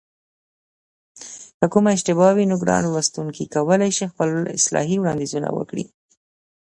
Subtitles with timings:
[1.59, 5.85] که کومه اشتباه وي نو ګران لوستونکي کولای شي خپل اصلاحي وړاندیزونه وکړي